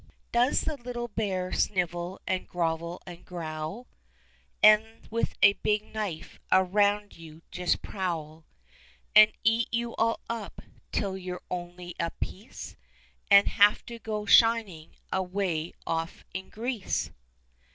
[0.31, 3.85] Does the Little Bear snivel and grovel and growl,
[4.63, 8.43] And with a big knife around you just prowl,
[9.15, 10.59] And eat you all up—
[10.91, 12.75] till you're only a piece.
[13.29, 17.11] And have to go shining away off in Greece